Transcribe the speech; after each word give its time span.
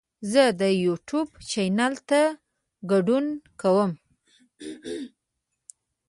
زه 0.31 0.43
د 0.61 0.63
یوټیوب 0.85 1.29
چینل 1.51 1.93
ته 2.09 2.21
ګډون 2.91 3.25
کوم. 3.61 3.91